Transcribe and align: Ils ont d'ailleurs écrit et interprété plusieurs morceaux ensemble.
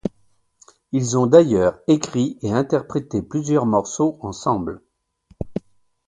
Ils 0.93 1.15
ont 1.15 1.27
d'ailleurs 1.27 1.77
écrit 1.87 2.39
et 2.41 2.51
interprété 2.51 3.21
plusieurs 3.21 3.67
morceaux 3.67 4.17
ensemble. 4.21 4.81